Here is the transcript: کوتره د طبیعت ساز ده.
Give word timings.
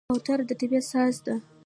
کوتره 0.13 0.43
د 0.49 0.51
طبیعت 0.59 0.85
ساز 0.91 1.15
ده. 1.25 1.35